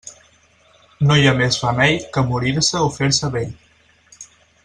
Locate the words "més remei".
1.41-1.99